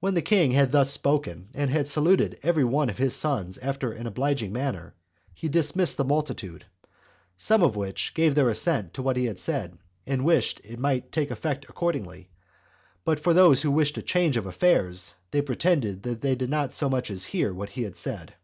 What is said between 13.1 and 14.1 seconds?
for those who wished for a